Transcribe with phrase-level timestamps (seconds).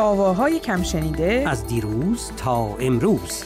[0.00, 3.44] آواهای کم شنیده از دیروز تا امروز.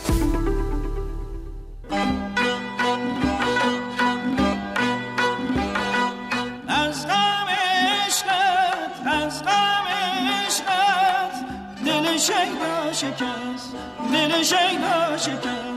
[6.68, 7.46] از غم
[8.06, 9.86] عشقت از غم
[10.46, 11.34] عشقت
[11.86, 13.74] دل شیدا شکست
[14.12, 15.73] دل شیدا شکست.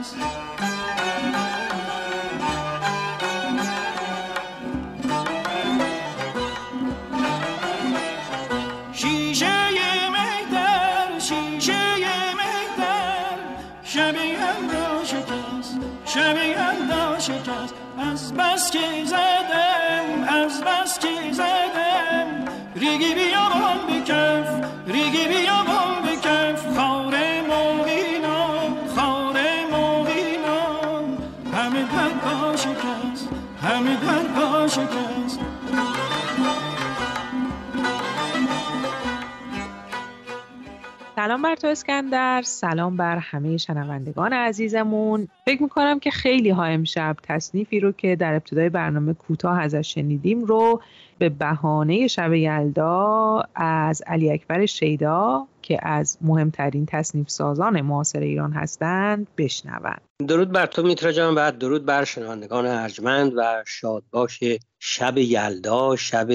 [41.18, 42.42] سلام بر تو اسکندر.
[42.42, 45.28] سلام بر همه شنوندگان عزیزمون.
[45.44, 50.44] فکر می‌کنم که خیلی ها امشب تصنیفی رو که در ابتدای برنامه کوتاه ازش شنیدیم
[50.44, 50.82] رو
[51.18, 58.52] به بهانه شب یلدا از علی اکبر شیدا که از مهمترین تصنیف سازان معاصر ایران
[58.52, 60.00] هستند بشنوند.
[60.28, 64.40] درود بر تو میترا جان و درود بر شنوندگان ارجمند و شاد باش
[64.78, 66.28] شب یلدا شب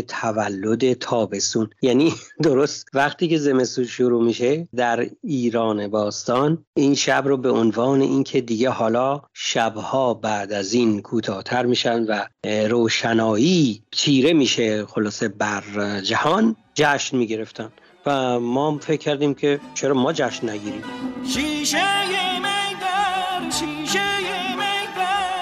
[0.00, 1.70] تولد تابستون.
[1.82, 8.00] یعنی درست وقتی که زمستون شروع میشه در ایران باستان این شب رو به عنوان
[8.00, 12.24] اینکه دیگه حالا شبها بعد از این کوتاهتر میشن و
[12.68, 15.62] روشنایی چیره میشه خلاصه بر
[16.00, 17.72] جهان جشن می‌گرفتن.
[18.06, 20.82] و ما فکر کردیم که چرا ما جشن نگیریم.
[21.24, 22.06] شیشه
[22.38, 25.40] میدر شیشه میدر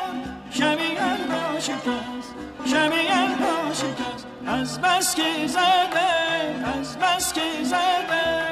[0.50, 2.34] شب یلدا شکست
[2.66, 8.48] شب یلدا شکست از بس که زده از بس که زده.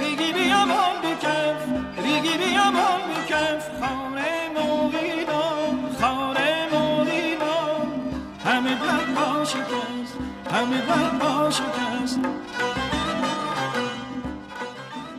[0.00, 1.62] ریگی بیابان بکف
[2.04, 7.86] ریگی بیابان بکف خانه مویدان خانه مویدان
[8.44, 10.18] همه در شکست
[10.52, 12.20] همه در شکست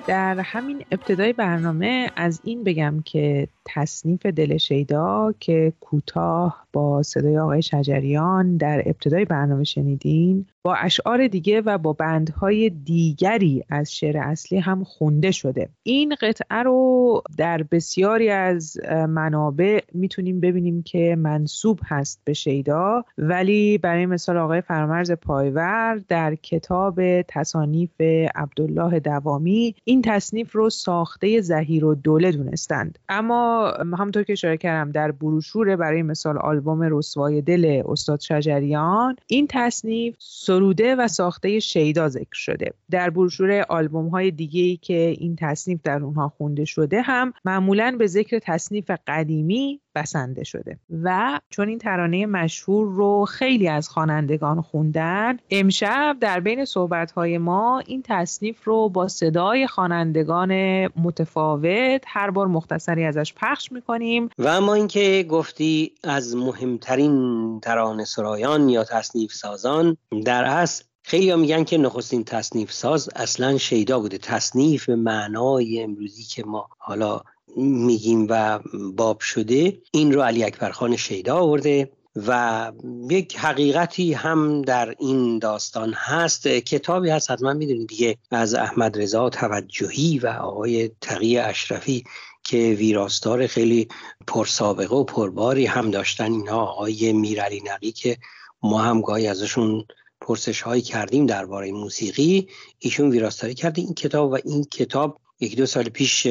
[0.07, 7.37] در همین ابتدای برنامه از این بگم که تصنیف دل شیدا که کوتاه با صدای
[7.37, 14.17] آقای شجریان در ابتدای برنامه شنیدین با اشعار دیگه و با بندهای دیگری از شعر
[14.17, 15.69] اصلی هم خونده شده.
[15.83, 18.77] این قطعه رو در بسیاری از
[19.09, 26.35] منابع می‌تونیم ببینیم که منصوب هست به شیدا ولی برای مثال آقای فرامرز پایور در
[26.35, 28.01] کتاب تصانیف
[28.35, 32.99] عبدالله دوامی این تصنیف رو ساخته زهیر و دوله دونستند.
[33.09, 33.67] اما
[33.97, 40.15] همونطور که اشاره کردم در بروشور برای مثال آلبوم رسوای دل استاد شجریان این تصنیف
[40.19, 42.73] سروده و ساخته شیدا ذکر شده.
[42.91, 47.95] در بروشور آلبوم های دیگه ای که این تصنیف در اونها خونده شده هم معمولا
[47.99, 50.79] به ذکر تصنیف قدیمی بسنده شده.
[51.03, 57.37] و چون این ترانه مشهور رو خیلی از خوانندگان خوندن امشب در بین صحبت های
[57.37, 60.51] ما این تصنیف رو با صدای خوانندگان
[60.87, 64.29] متفاوت هر بار مختصری ازش پخش می‌کنیم.
[64.37, 71.37] و اما اینکه گفتی از مهمترین ترانه سرایان یا تصنیف سازان در اصل خیلی ها
[71.37, 74.17] میگن که نخستین تصنیف ساز اصلا شیدا بوده.
[74.17, 77.21] تصنیف معنای امروزی که ما حالا
[77.57, 78.59] میگیم و
[78.95, 82.71] باب شده این رو علی اکبر خان شیدا آورده و
[83.09, 86.47] یک حقیقتی هم در این داستان هست.
[86.47, 92.03] کتابی هست حتما می‌دونید دیگه از احمد رضا توجهی و آقای تقی اشرفی
[92.43, 93.87] که ویراستار خیلی
[94.27, 96.31] پرسابقه و پرباری هم داشتن.
[96.31, 98.17] اینها آقای میرعلی نقی که
[98.63, 99.85] ما هم گاهی ازشون
[100.21, 102.47] پرسش هایی کردیم درباره موسیقی
[102.79, 106.27] ایشون ویراستاری کرده این کتاب و این کتاب یک دو سال پیش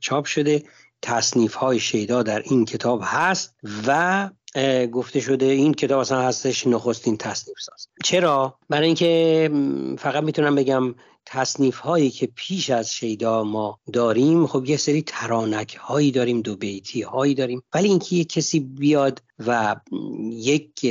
[0.00, 0.62] چاپ شده.
[1.02, 3.54] تصنیف های شیدا در این کتاب هست
[3.86, 4.30] و
[4.92, 7.88] گفته شده این کتاب اصلا هستش نخستین تصنیف ساز.
[8.04, 9.50] چرا؟ برای اینکه
[9.98, 10.94] فقط می‌تونم بگم
[11.26, 16.56] تصنیف هایی که پیش از شیدا ما داریم خب یه سری ترانک هایی داریم دو
[16.56, 17.62] بیتی هایی داریم.
[17.74, 19.76] ولی اینکه یک کسی بیاد و
[20.30, 20.86] یک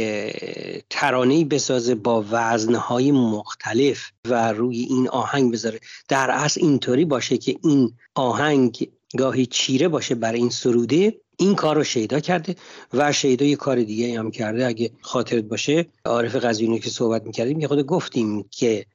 [0.89, 7.55] ترانه بسازه با وزنهای مختلف و روی این آهنگ بذاره در اصل اینطوری باشه که
[7.63, 12.55] این آهنگ گاهی چیره باشه برای این سروده این کار رو شیدا کرده
[12.93, 14.65] و شیدا یه کار دیگه هم کرده.
[14.65, 18.85] اگه خاطرت باشه عارف قزوینی که صحبت می‌کردیم یه خود گفتیم که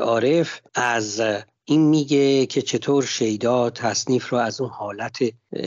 [0.00, 1.22] عارف از
[1.64, 5.18] این میگه که چطور شیدا تصنیف رو از اون حالت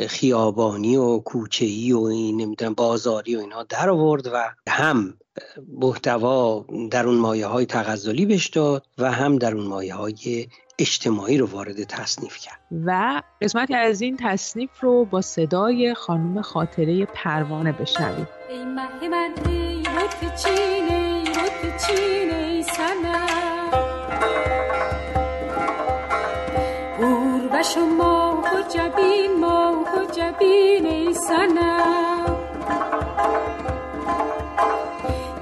[0.07, 5.13] خیابانی و کوچه‌ای و این نمی‌دونم بازاری و اینا در آورد و هم
[5.79, 10.47] محتوا در اون مایه های تغزلی بهش داد و هم در اون مایه های
[10.79, 12.59] اجتماعی رو وارد تصنیف کرد.
[12.85, 19.33] و قسمتی از این تصنیف رو با صدای خانم خاطره پروانه بشنوید ای مه من
[19.45, 19.83] ای
[20.43, 21.23] چین ای
[21.87, 22.63] چین ای
[27.63, 28.43] شما
[28.73, 29.85] جبین ما
[30.15, 32.37] جبین ای سنم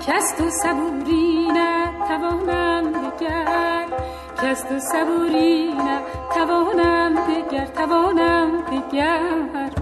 [0.07, 3.11] کس تو صبوری نه توانم
[4.41, 6.01] تو صبوری نه.
[6.33, 9.81] توانم دگر توانم دگر.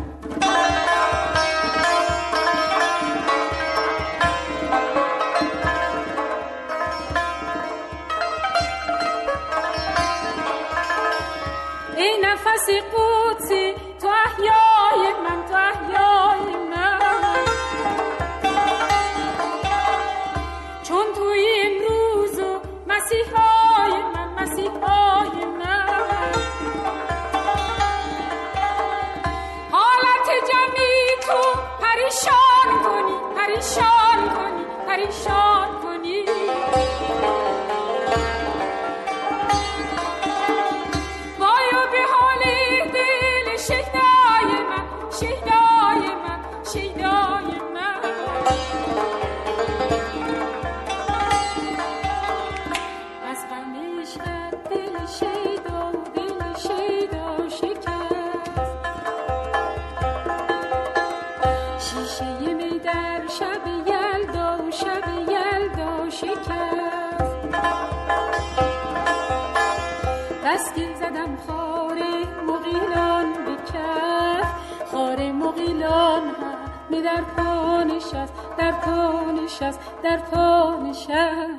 [77.01, 81.58] در پا نشست در پا نشست در پا نشست.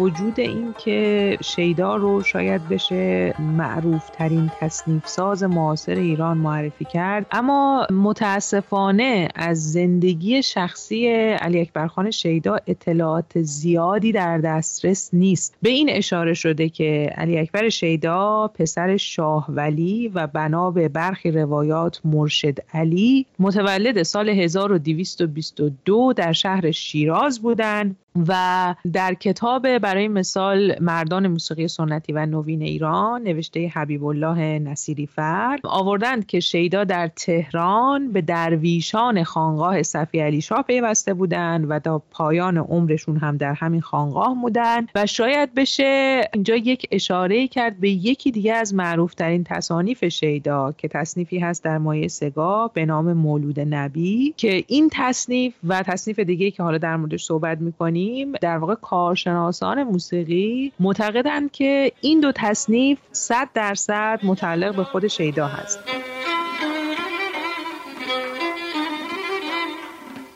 [0.00, 7.26] وجود اینکه شیدا رو شاید بشه معروف ترین تصنیف ساز معاصر ایران معرفی کرد.
[7.30, 15.54] اما متاسفانه از زندگی شخصی علی اکبرخان شیدا اطلاعات زیادی در دسترس نیست.
[15.62, 21.30] به این اشاره شده که علی اکبر شیدا پسر شاه ولی و بنا به برخی
[21.30, 27.96] روایات مرشد علی متولد سال 1222 در شهر شیراز بودند.
[28.28, 35.06] و در کتاب برای مثال مردان موسیقی سنتی و نوین ایران نوشته حبیب الله نصیری
[35.06, 41.78] فر آوردند که شیدا در تهران به درویشان خانقاه صفی علی شاه پیوسته بودند و
[41.78, 47.80] تا پایان عمرشون هم در همین خانقاه بودند و شاید بشه اینجا یک اشاره کرد
[47.80, 53.12] به یکی دیگه از معروفترین تصانیف شیدا که تصنیفی هست در مایه سگاه به نام
[53.12, 57.99] مولود نبی که این تصنیف و تصنیف دیگه که حالا در موردش صحبت می‌کنیم
[58.40, 65.46] در واقع کارشناسان موسیقی معتقدند که این دو تصنیف صد درصد متعلق به خود شیدا
[65.46, 65.78] هست.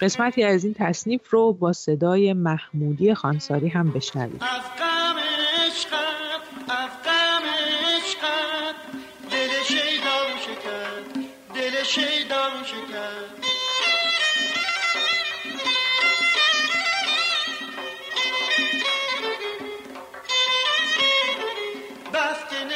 [0.00, 4.42] قسمتی از این تصنیف رو با صدای محمودی خانساری هم بشنوید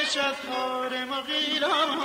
[0.09, 2.03] نشد خار مغیلان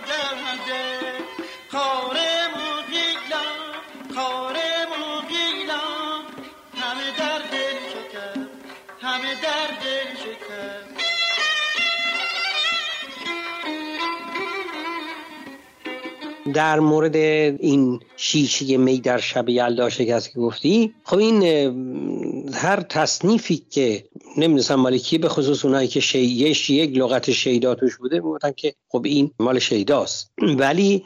[0.00, 1.12] درده
[1.72, 2.16] خار
[2.56, 3.58] مغیلان
[4.14, 4.56] خار
[4.92, 6.24] مغیلان
[6.76, 8.40] همه در دل شکر
[9.00, 10.96] همه در دل شکر.
[16.54, 21.42] در مورد این شیشه می در شب یلدا شکست که گفتی خب این
[22.56, 24.04] هر تصنیفی که
[24.36, 28.74] نمی‌دونستم مال کی به خصوص اونایی که شیش یک لغت شیدا توش بوده می‌گفتن که
[28.88, 30.32] خب این مال شیداست.
[30.58, 31.04] ولی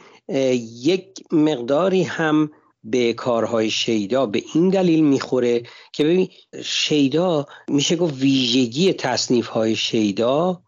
[0.81, 2.51] یک مقداری هم
[2.83, 6.29] به کارهای شیدا به این دلیل می‌خوره که ببین
[6.63, 10.61] شیدا میشه گفت ویژگی تصنیف های شیدا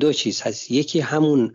[0.00, 0.70] دو چیز هست.
[0.70, 1.52] یکی همون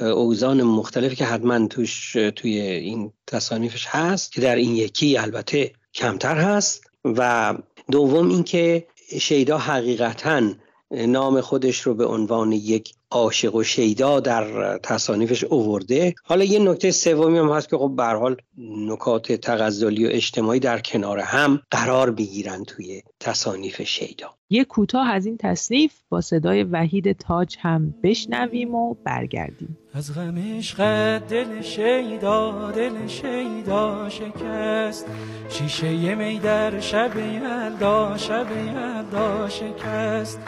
[0.00, 6.36] اوزان مختلفی که حتما توش توی این تصانیفش هست که در این یکی البته کمتر
[6.36, 7.54] هست و
[7.90, 8.86] دوم اینکه
[9.20, 10.42] شیدا حقیقتا
[10.90, 16.14] نام خودش رو به عنوان یک عاشق و شیدا در تصانیفش اوورده.
[16.24, 20.80] حالا یه نکته سومی هم هست که خب به حال نکات تغزلی و اجتماعی در
[20.80, 24.34] کنار هم قرار بگیرن توی تصانیف شیدا.
[24.50, 29.78] یه کوتاه از این تصنیف با صدای وحید تاج هم بشنویم و برگردیم.
[29.94, 35.06] از غم عشقت دل شیدا دل شیدا شکست.
[35.48, 40.40] شیشه می در شب یلدا شب یلدا شکست.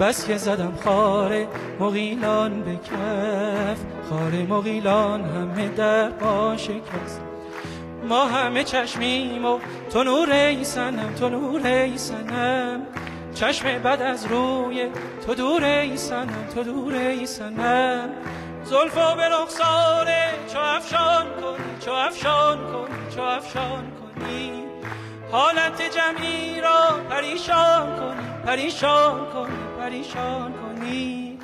[0.00, 1.48] بس که زدم خاره
[1.80, 2.78] مغیلان به
[4.10, 7.22] خاره مغیلان همه در با شکست.
[8.08, 9.58] ما همه چشمیم و
[9.92, 12.80] تو نور ای سنم تو نور ای سنم
[13.34, 14.88] چشم بد از روی
[15.26, 18.08] تو دور ای سنم تو دور ای سنم
[18.64, 24.64] زلفا به رخساره چو افشان کنی چو افشان کنی چو افشان کنی.
[25.32, 29.71] حالت جمعی را پریشان کنی پریشان کنی.
[29.82, 31.38] پریشان کنی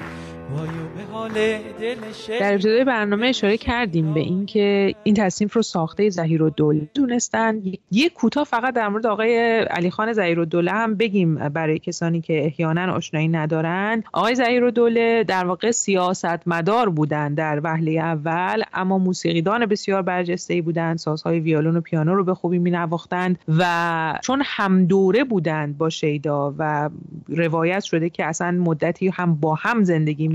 [2.41, 7.63] در ابتدای برنامه اشاره کردیم به اینکه این تصنیف رو ساخته زهیر و دوله دونستن
[7.91, 12.21] یک کوتاه فقط در مورد آقای علی خان زهیر و دوله هم بگیم برای کسانی
[12.21, 14.03] که احیانا آشنایی ندارن.
[14.13, 20.03] آقای زهیر و دوله در واقع سیاست مدار بودن در وهله اول اما موسیقیدان بسیار
[20.03, 24.85] برجسته ای بودند سازهای ویولون و پیانو رو به خوبی می نواختند و چون هم
[24.85, 26.91] دوره بودند با شیدا و
[27.29, 30.29] روایت شده که اصلا مدتی هم با هم زندگی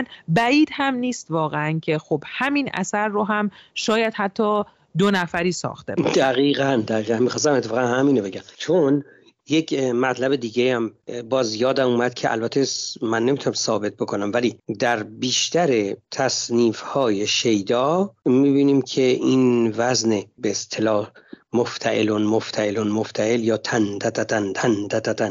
[0.00, 4.62] می‌کردن بعید هم نیست واقعا که خب همین اثر رو هم شاید حتی
[4.98, 7.18] دو نفری ساخته بود دقیقا دقیقا.
[7.18, 8.40] می‌خواستم اتفاقا همینو بگم.
[8.56, 9.04] چون
[9.48, 10.92] یک مطلب دیگه هم
[11.28, 12.66] باز یادم اومد که البته
[13.02, 20.50] من نمی‌تونم ثابت بکنم ولی در بیشتر تصنیف های شیدا می‌بینیم که این وزن به
[20.50, 21.10] اصطلاح
[21.52, 24.52] مفتعلون مفتعلون مفتعل یا تن تن تن
[24.88, 24.88] تن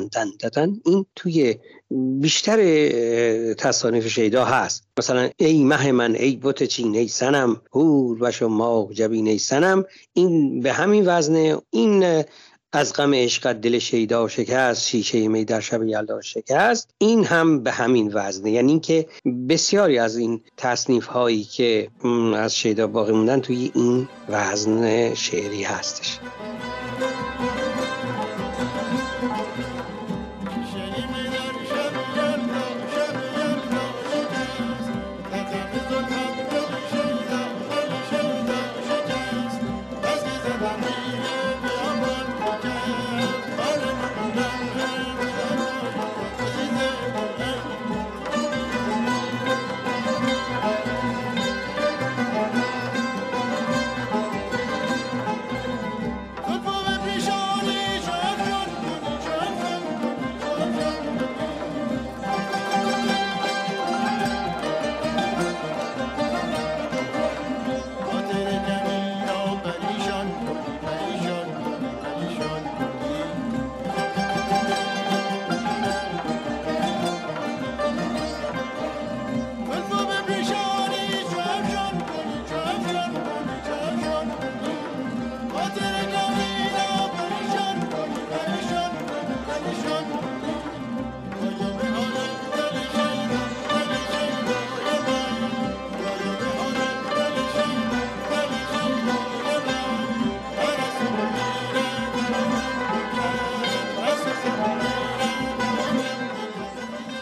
[0.08, 1.56] تن تن این توی
[1.92, 2.58] بیشتر
[3.54, 4.88] تصانیف شیدا هست.
[5.00, 9.86] مثلا ای مه من ای بوت چین ای سنم هور و ماه جبین ای سنم
[10.14, 12.24] این به همین وزن این
[12.74, 16.90] از غم عشقت دل شیدا شکست شیشه می در شب یلدا شکست.
[16.98, 19.06] این هم به همین وزنه یعنی اینکه
[19.50, 21.90] بسیاری از این تصنیف هایی که
[22.36, 26.20] از شیدا باقی موندن توی این وزن شعری هستش.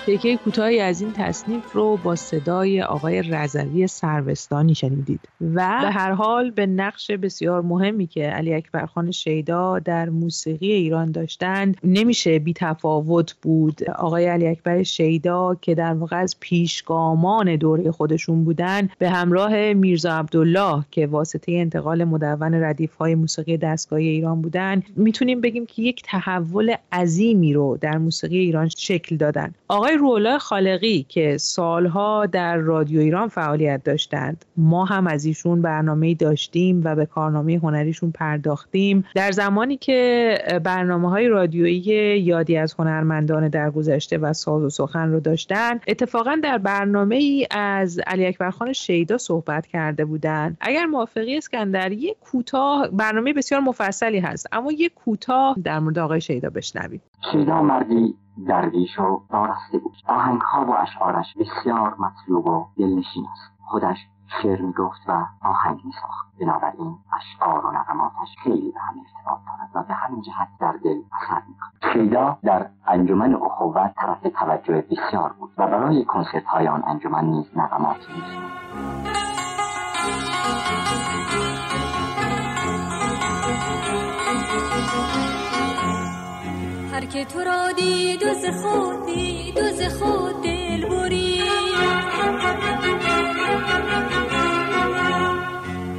[0.07, 6.11] تکه کوتاهی از این تصنیف رو با صدای آقای رضوی سروستانی شنیدید و به هر
[6.11, 12.53] حال به نقش بسیار مهمی که علی اکبرخان شیدا در موسیقی ایران داشتند نمیشه بی
[12.53, 13.83] تفاوت بود.
[13.83, 20.13] آقای علی اکبر شیدا که در واقع از پیشگامان دوره خودشون بودن به همراه میرزا
[20.13, 26.01] عبدالله که واسطه انتقال مدون ردیف های موسیقی دستگاهی ایران بودن می‌تونیم بگیم که یک
[26.05, 29.53] تحول عظیمی رو در موسیقی ایران شکل دادن.
[29.67, 34.45] آقای رولا خالقی که سالها در رادیو ایران فعالیت داشتند.
[34.57, 39.05] ما هم از ایشون برنامه داشتیم و به کارنامه هنریشون پرداختیم.
[39.15, 45.11] در زمانی که برنامه های رادیویی یادی از هنرمندان در گذشته و ساز و سخن
[45.11, 50.57] رو داشتن اتفاقا در برنامه ای از علی اکبرخان شیدا صحبت کرده بودند.
[50.61, 56.21] اگر موافقی اسکندر یک کوتاه برنامه بسیار مفصلی هست اما یک کوتاه در مورد آقای
[56.21, 57.01] شیدا بشنویم.
[57.31, 58.26] شیدا مردی.
[58.45, 59.93] درویش و وارسته بود.
[60.41, 63.51] ها و اشعارش بسیار مطلوب و دلنشین است.
[63.65, 63.97] خودش
[64.41, 66.27] شعر می‌گفت و آهنگ میساخت.
[66.39, 71.01] بنابراین اشعار و نغماتش خیلی به هم ارتباط می‌کند و به همین جهت در دل
[71.21, 71.93] اثر می‌کند.
[71.93, 77.45] شیدا در انجمن اخوت طرف توجه بسیار بود و برای کنسرت های آن انجمن نیز
[77.55, 78.07] نغمات
[86.97, 91.43] هر که تو را دید و ز خود دید و خود دل بری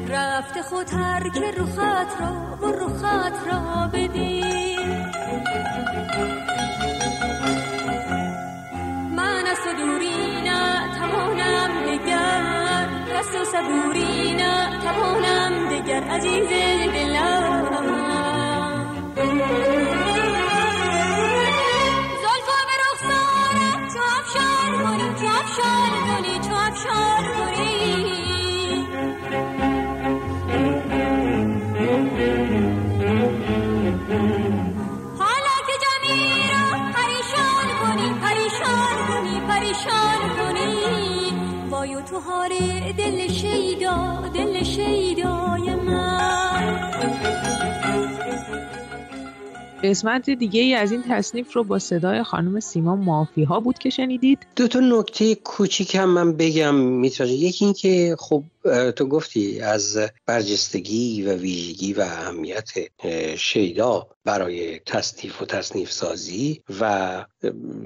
[0.08, 4.78] رفت خود هر که رخت را و رخت را بدید.
[9.16, 12.88] من از تو دوری نتوانم دگر
[13.18, 16.48] از تو صبوری نتوانم دگر عزیز
[16.92, 17.58] دلم.
[25.58, 26.54] افشار کنی تو
[35.18, 40.74] حالا که جمعی را پریشان کنی پریشان کنی پریشان کنی.
[41.70, 42.48] وای و تو حال
[42.98, 46.88] دل شیدا دل شیدای من.
[49.82, 53.90] قسمت دیگه ای از این تصنیف رو با صدای خانم سیما مافی ها بود که
[53.90, 54.38] شنیدید.
[54.56, 58.42] دو تا نکته کوچیک هم من بگم میتراجه یکی این که خب
[58.96, 62.70] تو گفتی از برجستگی و ویژگی و اهمیت
[63.36, 67.24] شیدا برای تصنیف و تصنیف سازی و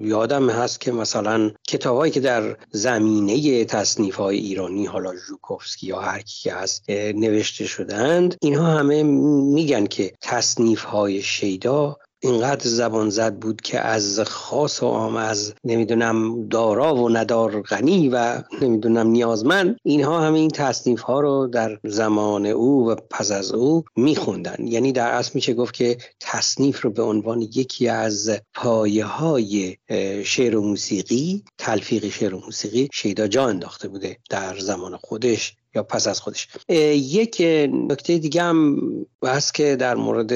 [0.01, 6.21] یادم هست که مثلا کتابایی که در زمینه تصنیف های ایرانی حالا ژوکوفسکی یا هر
[6.21, 13.35] کی که هست نوشته شدند اینها همه میگن که تصنیف های شیدا اینقدر زبان زد
[13.35, 19.77] بود که از خاص و عام از نمی‌دونم دارا و ندار غنی و نمی‌دونم نیازمند
[19.83, 24.67] اینها همه این تصنیف ها رو در زمان او و پس از او میخوندن.
[24.67, 29.77] یعنی در اصل میشه گفت که تصنیف رو به عنوان یکی از پایه های
[30.25, 35.57] شعر و موسیقی تلفیق شعر و موسیقی شیدا جا انداخته بوده در زمان خودش.
[35.75, 36.49] یا پس از خودش.
[36.69, 38.79] یک نکته دیگه هم
[39.25, 40.33] هست که در مورد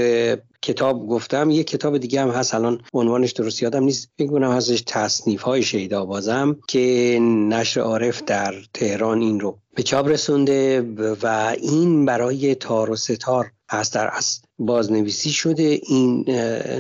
[0.63, 1.51] کتاب گفتم.
[1.51, 4.11] یک کتاب دیگه هم هست الان عنوانش درست یادم نیست.
[4.19, 10.09] کنم هستش تصنیف های شیدا بازم که نشر عارف در تهران این رو به چاپ
[10.09, 10.81] رسونده
[11.23, 16.31] و این برای تار و ستار هست در از بازنویسی شده این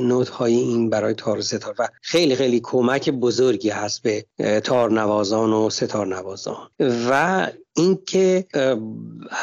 [0.00, 4.26] نوت های این برای تار و ستار و خیلی خیلی کمک بزرگی هست به
[4.64, 7.46] تار نوازان و ستار نوازان و
[7.76, 8.46] اینکه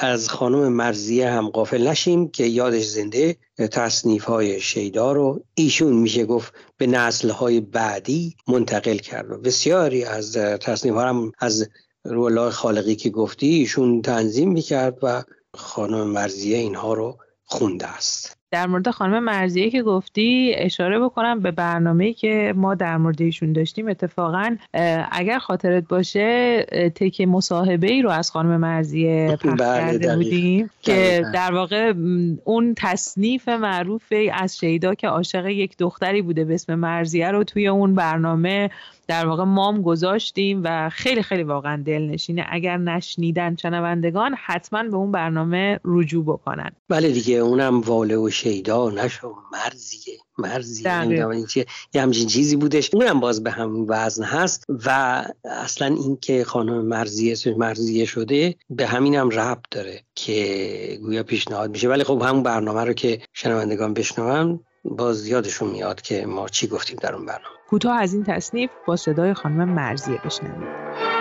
[0.02, 6.26] از خانم مرزیه هم قافل نشیم که یادش زنده تصنیف های شیدا رو ایشون میشه
[6.26, 9.32] گفت به نسل های بعدی منتقل کرد.
[9.32, 11.70] و بسیاری از تصنیف ها هم از
[12.04, 17.18] رولا خالقی که گفتی ایشون تنظیم می‌کرد و خانم مرزیه اینها رو
[17.54, 18.43] خونده است.
[18.54, 23.54] در مورد خانم مرزیه که گفتی اشاره بکنم به برنامه که ما در مورد ایشون
[23.54, 23.88] داشتیم.
[23.88, 24.56] اتفاقا
[25.12, 26.62] اگر خاطرت باشه
[26.96, 31.94] تک مصاحبه ای رو از خانم مرزیه پخش کرده بودیم که در واقع
[32.44, 37.68] اون تصنیف معروف از شیدا که عاشق یک دختری بوده به اسم مرزیه رو توی
[37.68, 38.70] اون برنامه
[39.08, 42.46] در واقع مام گذاشتیم و خیلی خیلی واقعا دلنشینه.
[42.50, 46.72] اگر نشنیدن شنوندگان حتما به اون برنامه رجوع بکنن.
[46.90, 51.48] بله دیگه اونم واله و شیدا نشو مرزیه مرزی این
[51.94, 52.94] یه همچین چیزی بودش.
[52.94, 54.90] اونم باز به همون وزن هست و
[55.46, 61.72] اصلا این که خانم مرزیه مرزیه شده به همین هم ربط داره که گویا پیشنهاد
[61.72, 61.90] میشه.
[61.90, 66.98] ولی خب همون برنامه رو که شنوندگان بشنون باز یادشون میاد که ما چی گفتیم
[67.02, 67.56] در اون برنامه.
[67.70, 71.13] کوتاه از این تصنیف با صدای خانم مرزیه بشنوید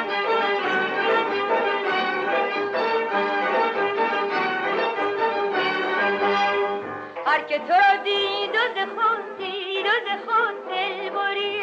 [7.52, 11.62] که تو را دید و ز خود دید و خود دل بری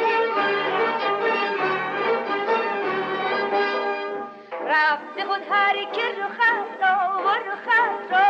[4.68, 8.29] رفت خود هر که رخت را و رخت را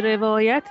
[0.00, 0.68] روایت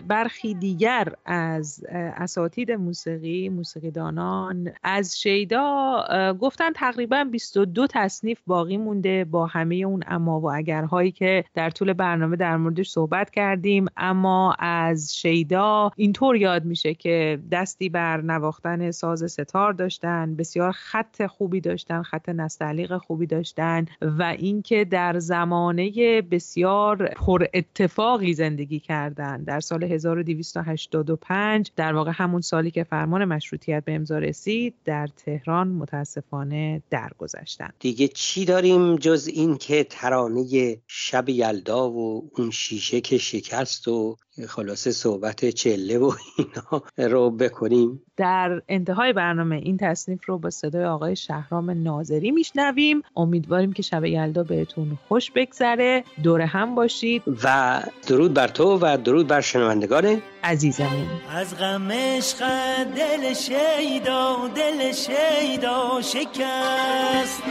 [0.00, 6.04] برخی دیگر از اساتید موسیقی موسیقیدانان از شیدا
[6.40, 11.92] گفتن تقریبا 22 تصنیف باقی مونده با همه اون اما و اگرهایی که در طول
[11.92, 13.86] برنامه در موردش صحبت کردیم.
[13.96, 21.26] اما از شیدا اینطور یاد میشه که دستی بر نواختن ساز ستار داشتن بسیار خط
[21.26, 29.44] خوبی داشتن خط نستعلیق خوبی داشتن و اینکه در زمانه بسیار پر اتفاقی زندگی کردن.
[29.44, 35.68] در سال 1285 در واقع همون سالی که فرمان مشروطیت به امضا رسید در تهران
[35.68, 37.70] متاسفانه درگذشتن.
[37.80, 44.16] دیگه چی داریم جز این که ترانه شب یلدا و اون شیشه که شکست و
[44.48, 48.02] خلاصه صحبت چله و اینا رو بکنیم.
[48.16, 53.02] در انتهای برنامه این تصنیف رو با صدای آقای شهرام ناظری میشنویم.
[53.16, 56.04] امیدواریم که شب یلدا بهتون خوش بگذره.
[56.22, 57.22] دور هم باشید.
[57.44, 61.06] و درود بر تو و درود بر شنوندگان عزیزمون.
[61.30, 62.38] از غم عشق
[62.84, 67.42] دل شیدا دل شیدا شکست.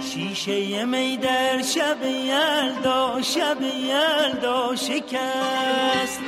[0.00, 6.20] شیشه می در شب یلدا شب یلدا شکست.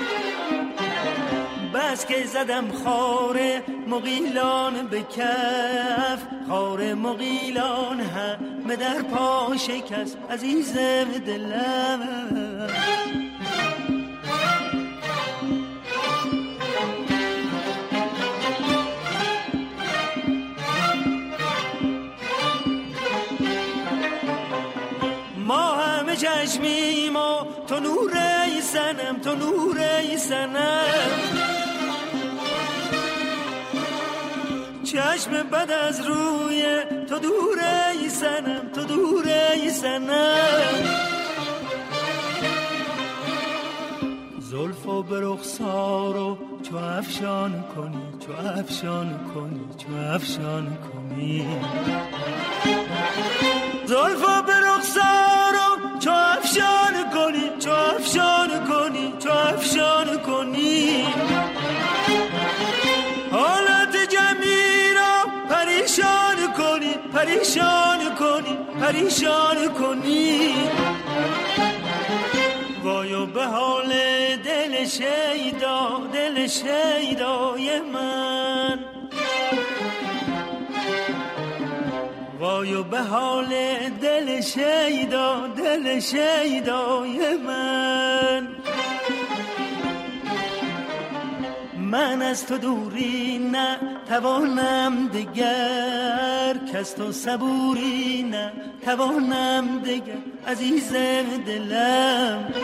[1.74, 3.40] بس که زدم خار
[3.86, 10.18] مقیلان به کف خار مقیلان همه در پا شکست.
[10.30, 12.68] عزیزم دلم.
[27.72, 28.12] تو نور
[28.44, 31.20] ای سنم تو نور ای سنم
[34.84, 36.62] چشم بد از روی
[37.08, 37.58] تو دور
[37.92, 41.02] ای سنم تو دور ای سنم
[44.38, 51.46] زلف و به رخسار و چو افشان کنی چو افشان کنی چو افشان کنی.
[53.86, 54.52] زلف و به
[67.22, 70.54] پریشان کنی پریشان کنی.
[72.84, 73.92] وایو به حال
[74.44, 78.78] دل شیدا دل شیدای من.
[82.40, 83.54] وایو به حال
[84.02, 88.61] دل شیدا دل شیدای من.
[91.92, 93.78] من از تو دوری نه
[94.08, 98.52] توانم دگر کس تو صبوری نه
[98.84, 100.92] توانم دگر عزیز
[101.46, 102.54] دلم.